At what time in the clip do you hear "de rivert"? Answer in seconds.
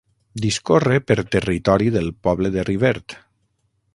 2.57-3.17